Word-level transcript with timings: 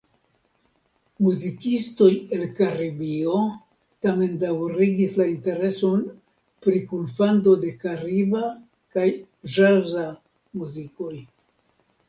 Muzikistoj 1.25 2.07
el 2.37 2.45
Karibio 2.59 3.41
tamen 4.05 4.31
daŭrigis 4.43 5.13
la 5.21 5.27
intereson 5.33 6.01
pri 6.67 6.81
kunfando 6.93 7.53
de 7.67 7.75
kariba 7.85 8.41
kaj 8.97 9.07
ĵaza 9.57 10.07
muzikoj. 10.63 11.13